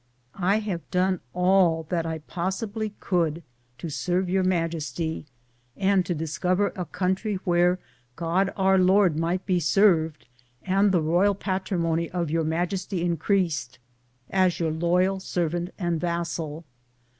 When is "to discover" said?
6.07-6.73